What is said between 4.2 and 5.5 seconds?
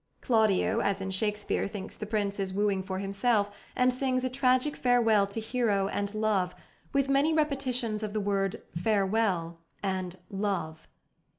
a tragic farewell to